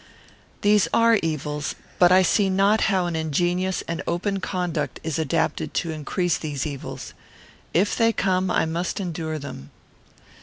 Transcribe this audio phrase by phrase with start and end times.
[0.61, 5.75] "These are evils, but I see not how an ingenious and open conduct is adapted
[5.75, 7.13] to increase these evils.
[7.71, 9.69] If they come, I must endure them."